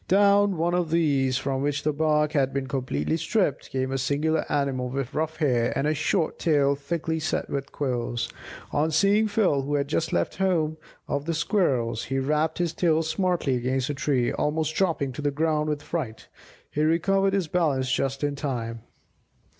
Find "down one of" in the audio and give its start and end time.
0.07-0.89